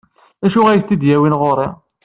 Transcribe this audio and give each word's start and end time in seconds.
D 0.41 0.43
acu 0.47 0.61
ay 0.67 0.79
t-id-yewwin 0.81 1.37
ɣer-i? 1.41 1.67